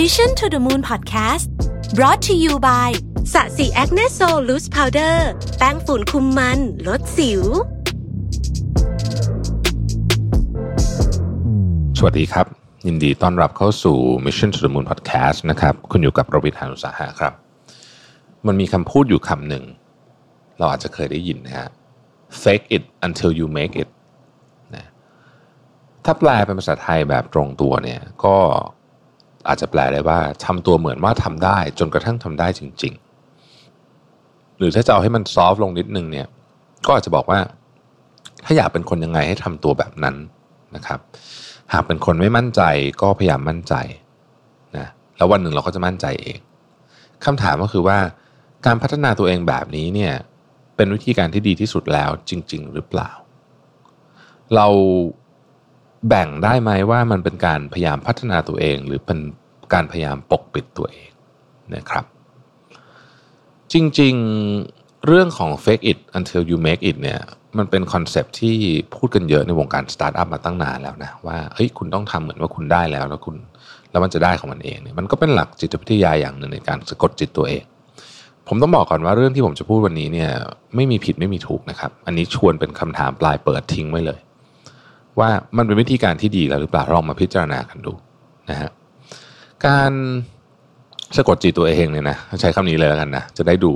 [0.00, 1.46] Mission to the Moon Podcast
[1.98, 2.90] brought to you by
[3.32, 5.28] Sasi Acne Sol Loose Powder
[5.58, 7.42] แป้งฝุ่นคุมมัน ลดสิว
[11.98, 12.46] สวัสดีครับ
[12.86, 17.32] ยินดีต้อนรับเข้าสู่ Mission to the Moon Podcast นะครับ คุณอยู่กับผมรวิศ หาญอุตสาหะครับ
[18.46, 19.64] มันมีคำพูดอยู่คำหนึ่ง
[20.58, 21.68] เราอาจจะเคยได้ยินนะฮะ
[22.42, 23.88] fake it until you make it
[24.74, 24.86] นะ
[26.04, 28.36] ถ้าแปลเป็นภาษาไทยแบบตรงตัวเนี่ย ก็
[29.48, 32.92] อาจจะแปลได้ว่าทำตัวเหมือนว่าทำได้ จนกระทั่งทำได้จริง
[33.76, 36.26] ๆ หรือถ้าจะเอาให้มันซอฟลงนิดนึงเนี่ย
[36.86, 37.40] ก็อาจจะบอกว่า
[38.44, 40.16] ถ้าอยากเป็นคนยังไงให้ทำตัวแบบนั้น
[40.74, 41.00] นะครับ
[41.72, 42.62] หากเป็นคนไม่มั่นใจ
[43.02, 43.74] ก็พยายามมั่นใจ
[44.76, 44.86] นะ
[45.16, 46.38] แล้ววันหนึ่งเราก็จะมั่นใจเอง
[47.24, 47.98] คำถามก็คือว่า
[48.66, 50.14] การพัฒนาตัวเองแบบนี้เนี่ย
[50.76, 53.10] เป็นวิธีการที่ดีที่สุดแล้วจริง ๆ หรือเปล่า
[54.54, 54.66] เรา
[56.08, 59.18] แบ่งได้ไหมว่ามันเป็นการพยายามพัฒนาตัวเอง หรือเป็น
[59.74, 61.10] การพยายามปกปิดตัวเอง
[61.74, 62.04] นะครับ
[63.72, 67.20] จริงๆเรื่องของ fake it until you make it เนี่ย
[67.58, 68.56] มันเป็น concept ที่
[68.94, 73.36] พูดกันเยอะในวงการสตาร์ทอัพมาตั้งนานแล้วนะว่าเฮ้ยคุณต้องทำเหมือนว่าคุณได้แล้วแล้วคุณ
[73.90, 77.64] แล้วมันจะได้ของมันเองเนี่ยมันก็เป็นหลักจิตวิทยาอย่างหนึ่งในการสะกดจิตตัวเอง
[78.48, 80.30] ผมต้องบอกก่อนว่าเรื่องที่ผมจะพูดวันนี้เนี่ย
[80.74, 84.18] ไม่มีผิดไม่มีถูกนะครับ อันนี้ชวนเป็นคำถามปลายเปิดทิ้งไว้เลย
[85.20, 87.92] ว่ามันเป็นวิธีการที่ดีแล้วหรือเปล่าลองมาพิจารณากันดู
[88.50, 88.70] นะฮะ
[89.66, 89.92] การ
[91.16, 93.72] สะกดจิตตัวเองเนี่ยนะใช้คำนี้เลยแล้วกันนะจะได้ดู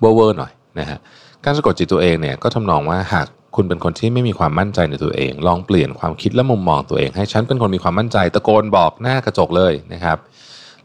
[0.00, 0.98] เวอร์หน่อยนะฮะ
[1.44, 10.18] การสะกดจิตตัวเองเนี่ยก็ทำนองว่าหากคุณเป็นคนที่ไม่มีความมั่นใจในตัวเอง ลองเปลี่ยนความคิดและมุมมองตัวเอง ให้ฉันเป็นคนมีความมั่นใจตะโกนบอกหน้ากระจกเลยนะครับ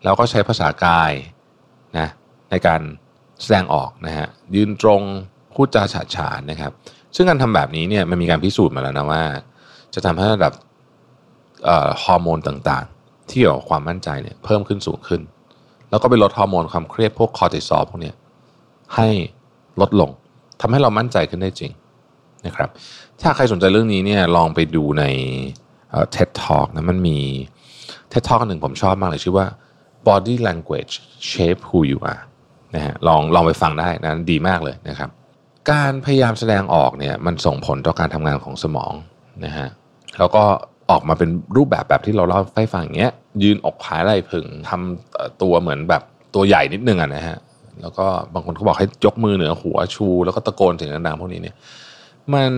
[0.04, 1.12] แล้วก็ใช้ภาษากาย
[1.98, 2.08] นะ
[2.52, 2.82] ในการ
[3.42, 5.02] แสดงออกนะฮะยืนตรง
[5.54, 6.72] พูดจาฉาฉานนะครับ
[7.16, 9.24] ซึ่งการทำแบบนี้เนี่ยมันมีการพิสูจน์มาแล้วนะว่า
[9.94, 10.54] จะทำให้ระดับ
[12.04, 15.22] ฮอร์โมนต่างๆ ที่เกี่ยวกับความมั่นใจเนี่ยเพิ่มขึ้นสูงขึ้น
[15.90, 18.12] แล้วก็ไปลดฮอร์โมนความเครียดพวกคอร์ติซอลพวกนี้
[18.96, 19.08] ให้
[19.82, 20.10] ลดลง
[20.62, 21.72] ทำให้เรามั่นใจขึ้นได้จริง
[22.46, 22.70] นะครับ
[23.22, 25.04] ถ้าใครสนใจเรื่องนี้เนี่ยลองไปดูใน
[26.16, 27.18] TED Talk นะมันมี
[28.12, 29.48] TED Talk หนึ่งผมชอบมากเลยชื่อว่า
[30.08, 30.94] body language
[31.30, 32.24] shape who you are
[32.76, 35.10] นะฮะลองลองไปฟังได้นะดีมากเลยนะครับ
[35.72, 38.94] การพยายามแสดงออกเนี่ยมันส่งผลต่อการทำงานของสมอง
[39.46, 39.68] นะฮะ
[40.20, 40.44] แล้วก็
[40.92, 43.12] ออกมาเป็นรูปแบบแบบที่เราเล่าให้ฟังอย่างเงี้ย
[43.44, 46.04] ยืนอกผายไหล่ผึ่งทำตัวเหมือนแบบ
[46.36, 47.38] ตัวใหญ่นิดนึงอะนะฮะ
[47.82, 51.56] แล้วก็บางคนเขาบอกให้ยกมือเหนือหัวชู แล้วก็ตะโกนเสียงดังๆพวกนี้เนี่ย
[52.34, 52.52] มัน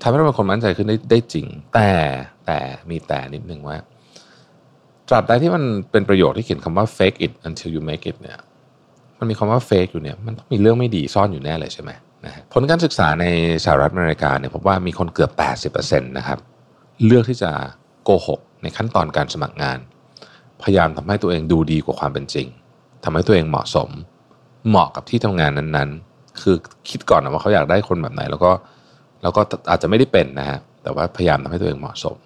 [0.00, 1.90] ทำให้เราเป็นคนมั่นใจขึ้นได้ได้จริง แต่
[2.46, 2.58] แต่
[2.90, 3.76] มีแต่นิดนึงว่า
[5.08, 8.38] ตราบใดที่มันเป็นประโยคที่เขียนคำว่า fake it until you make it เนี่ย
[9.18, 11.90] มันมีคำว่า fake อยู่เนี่ย มันต้องมีเรื่องไม่ดีซ่อนอยู่แน่เลยใช่ไหม
[12.24, 13.24] นะผลการศึกษาใน
[13.64, 15.30] สหรัฐอเมริกาเนี่ยพบว่ามีคนเกือบ
[15.72, 16.38] 80%นะครับ
[17.06, 17.50] เลือกที่จะ
[18.04, 19.78] โกหกในขั้นตอนการสมัครงาน
[20.62, 22.46] พยายามทำให้ตัวเองดูดีกว่าความเป็นจริง
[23.04, 23.90] ทำให้ตัวเองเหมาะสม
[24.68, 26.56] เหมาะกับที่ทำงานนั้นๆ คือ
[26.90, 28.50] คิดก่อนนะว่าเขาอยากได้คนแบบไหน แล้วก็
[29.22, 32.16] แล้วก็อาจจะไม่ได้เป็นนะฮะแต่ว่าพยายามทำให้ตัวเองเหมาะสม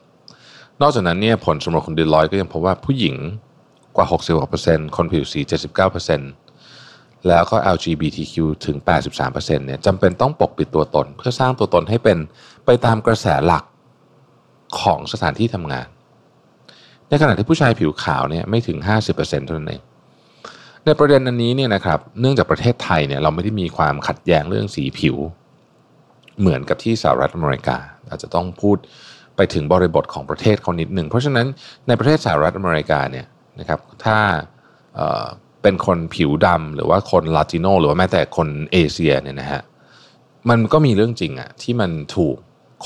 [0.81, 3.17] นอกจากนั้นเนี่ยผลสำรวจของดีลอยก็ยังพบว่าผู้หญิง
[3.97, 4.07] กว่า
[4.51, 5.41] 60%คนผิวสี
[6.35, 8.35] 79%แล้วก็ LGBTQ
[8.67, 8.77] ถึง
[9.23, 12.19] 83%เนี่ยจำเป็นต้องปกปิดตัวตน เพื่อสร้างตัวตนให้เป็น
[12.67, 13.65] ไปตามกระแสหลัก
[14.83, 15.87] ของสถานที่ทำงาน
[17.09, 18.79] ในขณะที่ผู้ชายผิวขาวเนี่ยไม่ถึง
[19.13, 19.83] 50%เท่านั้นเอง
[20.85, 25.17] ในประเด็นอันนี้เนี่ยนะครับเนื่องจากประเทศไทยเนี่ยเราไม่ได้มีความขัดแย้งเรื่องสีผิว
[26.41, 27.77] เหมือนกับที่สหรัฐอเมริกา
[28.09, 28.77] อาจจะต้องพูด
[29.37, 31.47] ไปถึงบริบทของประเทศเขานิดหนึ่ง เพราะฉะนั้น
[31.89, 33.27] ในประเทศสหรัฐอเมริกาเนี่ย
[33.61, 34.19] นะครับถ้า
[34.95, 39.63] เเป็นคนผิวดำหรือว่าคนลาติโนหรือว่าแม้แต่คนเอเชียเนี่ยนะฮะ
[40.51, 42.37] มันก็มีเรื่องจริงอะที่มันถูก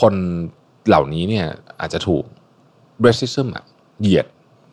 [0.00, 0.14] คน
[0.88, 1.46] เหล่านี้เนี่ย
[1.80, 2.24] อาจจะถูก
[3.06, 3.64] racism อะ
[4.00, 4.26] เหยียด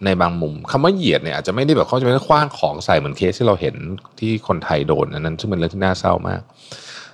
[0.06, 3.75] ในบางมุมคำว่าเหยียดเนี่ยอาจจะไม่ได้แบบเขาจะไม่ได้คว้างของใส่เหมือนเคสที่เราเห็น
[4.19, 6.41] ที่คนไทยโดนอันนั้นซึ่งเป็นเรื่องที่น่าเศร้ามาก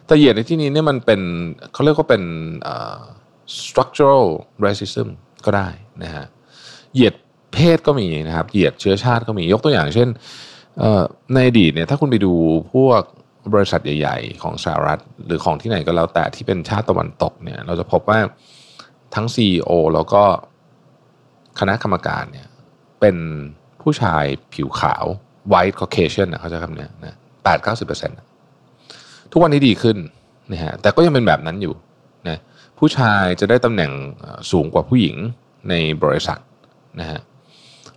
[0.06, 1.22] แต่เหยียดในที่นี้เนี่ยมันเป็น
[1.74, 2.24] เขาเรียกว่าเป็น
[3.60, 4.26] structural
[4.66, 5.08] racism
[5.46, 5.68] ก็ได้
[6.04, 6.26] นะฮะ
[6.94, 7.14] เหยียด
[7.54, 10.10] เพศก็มีนะครับ เหยียดเชื้อชาติก็มียกตัวอย่างเช่น
[11.34, 12.34] ในอดีตเนี่ยถ้าคุณไปดู
[12.74, 13.02] พวก
[13.54, 18.20] บริษัทใหญ่ ๆ ของสหรัฐ หรือของที่ไหนก็แล้วแต่ที่เป็นชาติตะวันตกเนี่ยเราจะพบว่า
[19.16, 20.24] ทั้ง CEO แล้วก็
[21.60, 22.48] คณะกรรมการเนี่ย
[23.00, 23.16] เป็น
[23.82, 24.24] ผู้ชาย
[24.54, 25.06] ผิวขาว
[25.52, 28.18] white Caucasian นะเขาจะคำนี้นะแปดเก้าสิบเปอร์เซ็นต์
[29.32, 29.98] ทุกวันนี้ดีขึ้น
[30.52, 31.74] นะฮะแต่ก็ยังเป็นแบบนั้นอยู่
[32.28, 32.38] นะ
[32.80, 33.92] ผู้ชายจะได้ตำแหน่ง
[34.52, 35.16] สูงกว่าผู้หญิง
[35.70, 35.74] ใน
[36.04, 36.40] บริษัท
[37.00, 37.20] นะฮะ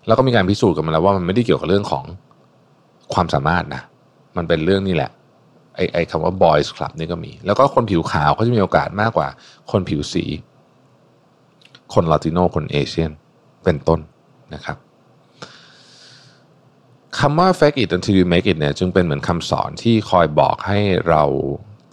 [0.06, 2.04] แล้วก็มีการพิสูจน์กันมาแล้วว่ามันไม่ได้เกี่ยวกับเรื่องของ
[3.14, 3.82] ความสามารถนะ
[4.36, 5.10] มันเป็นเรื่องนี่แหละ
[5.76, 9.28] ไอ้ไอ้คำว่า boys club นี่ก็มี แล้วก็คนผิวขาวเขาจะมีโอกาสมากกว่า
[9.70, 10.24] คนผิวสี
[11.94, 13.10] คนลาติโนคนเอเชียน
[13.64, 14.00] เป็นต้น
[14.54, 14.76] นะครับ
[17.18, 21.24] คำว่า fake it until you make it เนี่ยจึงเป็นเหมือนคำสอนที่คอยบอกให้เรา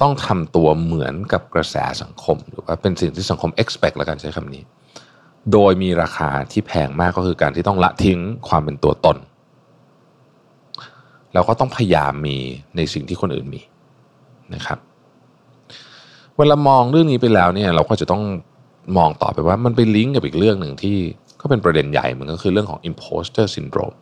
[0.01, 4.63] ต้องทำตัวเหมือนกับกระแสสังคม หรือว่าเป็นสิ่งที่สังคม expect แล้วกันใช้คำนี้
[5.51, 8.19] โดยมีราคาที่แพงมากก็คือการที่ต้องละทิ้ง
[8.49, 9.17] ความเป็นตัวตน
[11.33, 12.37] เราก็ต้องพยายามมี
[12.75, 13.61] ในสิ่งที่คนอื่นมี
[14.55, 14.79] นะครับ
[16.37, 18.23] เวลามองเรื่องนี้ไปแล้วเนี่ยเราก็จะต้อง
[18.97, 20.97] มองต่อไปว่ามันไปลิงก์กับอีกเรื่องหนึ่งที่
[21.41, 23.95] ก็เป็นประเด็นใหญ่มันก็คือเรื่องของ imposter syndrome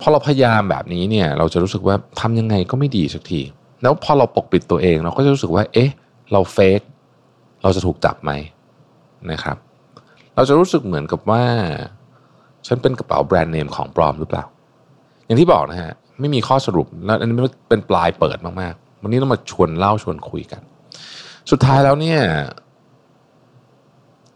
[0.00, 3.40] พอเราพยายามแบบนี้เนี่ยเราจะรู้สึกว่าทำยังไงก็ไม่ดีสักที
[3.82, 5.90] แล้วพอเราปกปิดตัวเองเราก็จะรู้สึกว่า เอ๊ะ
[6.32, 6.80] เราเฟก
[7.62, 8.32] เราจะถูกจับไหม
[9.30, 9.56] นะครับ
[10.34, 11.42] เราจะรู้สึกเหมือนกับว่า
[12.66, 14.44] ฉันเป็นกระเป๋าแบรนด์เนมของปลอมหรือเปล่า
[15.26, 17.34] อย่างที่บอกนะฮะไม่มีข้อสรุปแล้วอันนี้
[17.68, 20.62] เป็นปลายเปิดมากๆ วันนี้เรามาชวนเล่าชวนคุยกัน
[21.50, 22.20] สุดท้ายแล้วเนี่ย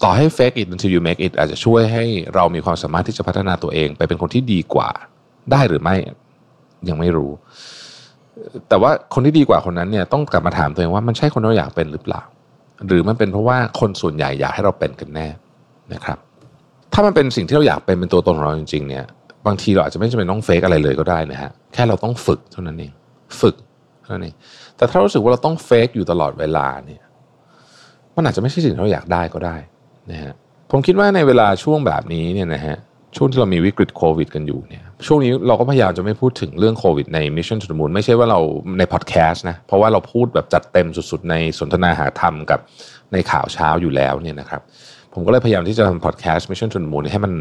[0.03, 2.05] ต่อให้ fake it until you make it อาจจะช่วยให้
[2.35, 4.91] เรามีความสามารถที่จะพัฒนาตัวเอง ไปเป็นคนที่ดีกว่า
[5.53, 5.97] ได้หรือไม่
[6.89, 7.31] ยังไม่รู้
[8.69, 12.23] แต่ว่าคนที่ดีกว่าคนนั้นเนี่ยต้องกลับมาถามตัวเองว่ามันใช่คนที่เราอยากเป็นหรือเปล่า
[12.87, 15.29] หรือมันเป็นเพราะว่าคนส่วนใหญ่อยากให้เราเป็นกันแน่
[15.95, 16.19] นะครับ
[16.93, 19.05] ถ้ามันเป็นสิ่งที่เราอยากเป็นเป็นตัวตนของเราจริงๆเนี่ย
[19.47, 22.93] บางทีเราอาจจะไม่จำเป็นต้องเฟกอะไรเลยก็ได้นะฮะแค่เราต้องฝึกเท่านั้นเอง
[23.41, 23.55] ฝึก
[24.03, 24.35] เท่านั้นเอง
[24.77, 27.03] แต่ถ้ารู้สึกว่าเราต้องเฟกอยู่ตลอดเวลาเนี่ย
[28.17, 29.57] มันอาจจะไม่ใช่สิ่งที่เราอยากได้ก็ได้
[30.11, 30.33] นะฮะ
[30.71, 32.77] ผมคิดว่าในเวลาช่วงแบบนี้เนี่ยนะฮะ
[33.17, 38.41] ช่วงที่เรามีวิกฤตโควิดกันอยู่เนี่ยช่วงนี้เราก็พยายามจะไม่พูดถึงเรื่องโควิดใน Mission to the Moon ไม่ใช่ว่าเรา
[38.79, 42.61] ในพอดแคสต์นะเพราะว่าเราพูดแบบจัดเต็มสุดๆ ในสนทนาหาธรรมกับ
[43.13, 44.63] ในข่าวเช้าอยู่แล้วเนี่ยนะครับ
[45.15, 47.33] ผมก็เลยพยายามที่จะทำพอดแคสต์ Mission to the Moon ให้มัน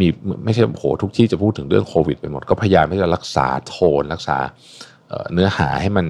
[0.00, 0.08] มี
[0.44, 4.36] ไม่ใช่โหทุกที่จะพูดถึงเรื่องโควิดไปหมด ก็พยายามที่จะรักษาโทนรักษา
[5.32, 6.06] เนื้อหาให้มัน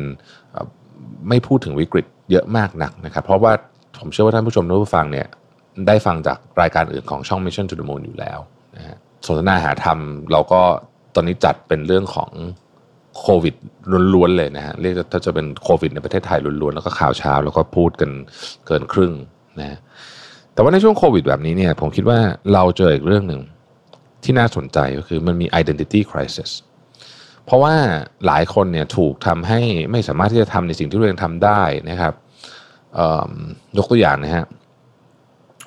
[1.28, 3.52] ไม่พูดถึงวิกฤตเยอะมากนักนะครับ เพราะว่า
[4.00, 5.26] ผมเชื่อว่าท่านผู้ชมท่านผู้ฟังเนี่ย
[5.86, 8.38] ได้ฟังจากรายการอื่นของช่อง Mission to the Moon อยู่แล้ว
[8.76, 8.96] นะฮะ
[9.26, 9.98] สนทนาหาธรรม
[10.32, 10.60] เราก็
[11.14, 12.30] ตอนนี้จัดเป็นเรื่องของ
[13.18, 13.54] โควิด
[14.14, 18.10] ล้วนๆเลยนะฮะเรียกถ้าจะเป็นโควิดในประเทศไทยล้วนๆ แล้วก็ข่าวเช้าแล้วก็พูดกัน
[18.66, 19.12] เกินครึ่ง
[19.60, 19.78] นะ
[20.54, 22.18] แต่ว่าในช่วงโควิดแบบนี้เนี่ยผมคิดว่า
[22.52, 23.40] เราเจออีกเรื่องหนึ่ง
[24.24, 26.50] ที่น่าสนใจก็คือมันมี identity crisis
[27.44, 27.74] เพราะว่า
[28.26, 29.60] หลายคนเนี่ยถูกทำให้
[29.92, 32.14] ไม่สามารถที่จะทำในสิ่งที่ตัวเองทำได้นะครับ
[33.78, 34.44] ยกตัวอย่างนะฮะ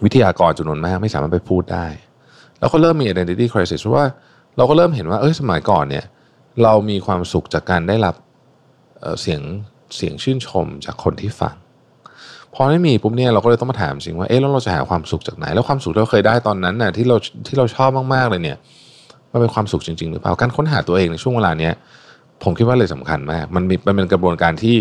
[0.03, 1.85] วิทยากรจำนวนมากไม่สามารถไปพูดได้
[2.59, 4.05] แล้วก็เริ่มมี identity crisis เพราะว่า
[4.57, 6.05] เราก็เริ่มเห็นว่าเอ้ยสมัยก่อนเนี่ย
[6.63, 8.15] เรามีความสุขจากการได้รับ
[9.21, 9.41] เสียง
[9.95, 11.55] เสียงชื่นชมจากคนที่ฟัง
[12.53, 18.57] พอไม่มีปุ๊บเนี่ยเราก็เลยต้องมาถามจริงว่าเอ๊ะแล้วเราจะหาความสุขจากไหน แล้วความสุขที่เราเคยได้ตอนนั้นน่ะที่เราที่เราชอบมากๆเลยเนี่ย
[19.31, 21.73] มันเป็นความสุขจริง ๆ หรือเปล่าการค้นหาตัวเองในช่วงเวลาเนี้ย
[22.43, 24.75] ผมคิดว่าเลยสำคัญมากมันมีมันเป็นกระบวนการที่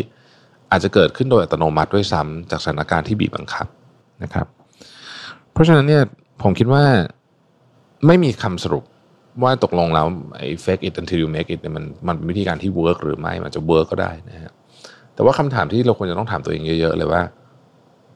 [0.71, 3.67] อาจจะเกิดขึ้นโดยอัตโนมัติด้วยซ้ำจากสถานการณ์ที่บีบบังคับ
[4.23, 4.47] นะครับ
[5.61, 6.03] ราะฉะนั้นเนี่ย
[6.43, 6.85] ผมคิดว่า
[8.07, 8.85] ไม่มีคำสรุป
[9.43, 14.53] ว่าตกลงแล้วไอ้ fake it until you make it เนี่ยมันมันเป็นวิธีการที่ work หรือไม่มันจะ work ก็ได้นะฮะ
[15.15, 17.23] แต่ว่าคำถามที่เราควรจะต้องถามตัวเองเยอะ ๆ เลยว่า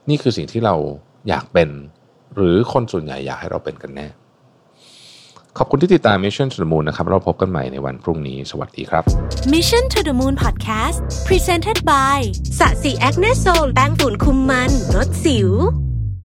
[0.09, 0.75] นี่คือสิ่งที่เรา
[1.29, 1.69] อยากเป็น
[2.35, 4.07] หรือคนส่วนใหญ่อยากให้เราเป็นกันแน่
[5.57, 9.03] ขอบคุณที่ติดตาม Mission to the Moon นะครับ เราพบกันใหม่ในวันพรุ่งนี้ สวัสดีครับ
[9.53, 10.97] Mission to the Moon Podcast
[11.27, 12.17] Presented by
[12.59, 15.49] สะสีแอคเนโซลแป้งฝุ่นคุมมันลดสิว